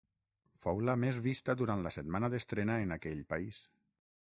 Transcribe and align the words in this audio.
Fou 0.63 0.81
la 0.89 0.95
més 1.03 1.21
vista 1.27 1.57
durant 1.61 1.85
la 1.89 1.95
setmana 2.01 2.33
d'estrena 2.35 2.83
en 2.87 3.01
aquell 3.01 3.27
país. 3.37 3.67